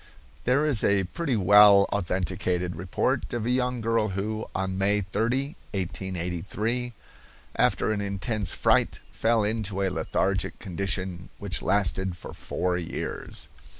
[0.45, 5.55] There is a pretty well authenticated report of a young girl who, on May 30,
[5.75, 6.93] 1883,
[7.55, 13.47] after an intense fright, fell into a lethargic condition which lasted for four years.